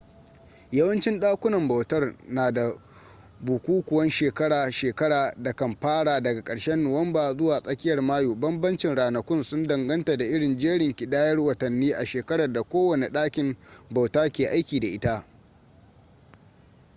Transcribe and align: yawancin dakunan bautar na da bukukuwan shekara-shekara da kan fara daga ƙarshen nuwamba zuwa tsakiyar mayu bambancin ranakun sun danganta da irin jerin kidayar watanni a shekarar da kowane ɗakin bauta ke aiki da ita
yawancin 0.71 1.19
dakunan 1.19 1.67
bautar 1.67 2.15
na 2.29 2.51
da 2.51 2.73
bukukuwan 3.39 4.09
shekara-shekara 4.09 5.33
da 5.37 5.53
kan 5.53 5.75
fara 5.79 6.21
daga 6.21 6.41
ƙarshen 6.43 6.83
nuwamba 6.83 7.35
zuwa 7.37 7.61
tsakiyar 7.61 8.01
mayu 8.01 8.35
bambancin 8.35 8.95
ranakun 8.95 9.43
sun 9.43 9.67
danganta 9.67 10.17
da 10.17 10.25
irin 10.25 10.57
jerin 10.57 10.95
kidayar 10.95 11.39
watanni 11.39 11.91
a 11.93 12.05
shekarar 12.05 12.53
da 12.53 12.63
kowane 12.63 13.07
ɗakin 13.09 13.55
bauta 13.91 14.29
ke 14.31 14.47
aiki 14.47 14.79
da 14.79 14.87
ita 14.87 15.25